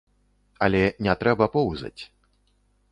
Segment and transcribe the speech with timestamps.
[0.67, 1.99] Але не трэба поўзаць.